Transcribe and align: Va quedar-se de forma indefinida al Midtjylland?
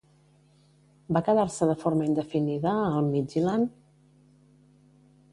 Va 1.17 1.21
quedar-se 1.27 1.67
de 1.71 1.75
forma 1.83 2.07
indefinida 2.11 2.73
al 2.85 3.05
Midtjylland? 3.11 3.71